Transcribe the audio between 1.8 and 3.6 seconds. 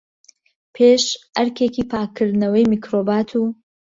پاکردنەوەی میکرۆبات، و